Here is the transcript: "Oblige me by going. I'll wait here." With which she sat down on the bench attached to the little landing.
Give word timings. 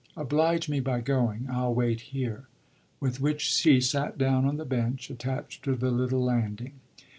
"Oblige 0.17 0.67
me 0.67 0.79
by 0.79 0.99
going. 0.99 1.45
I'll 1.47 1.75
wait 1.75 2.01
here." 2.01 2.47
With 2.99 3.21
which 3.21 3.41
she 3.53 3.79
sat 3.79 4.17
down 4.17 4.45
on 4.45 4.57
the 4.57 4.65
bench 4.65 5.11
attached 5.11 5.61
to 5.65 5.75
the 5.75 5.91
little 5.91 6.23
landing. 6.23 6.79